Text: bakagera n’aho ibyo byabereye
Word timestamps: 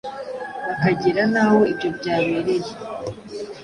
bakagera 0.67 1.21
n’aho 1.33 1.59
ibyo 1.71 1.89
byabereye 1.97 2.71